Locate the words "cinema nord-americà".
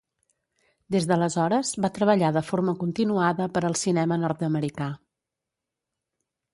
3.85-4.93